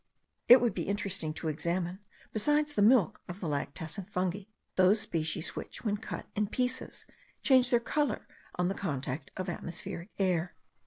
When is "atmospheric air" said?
9.47-10.55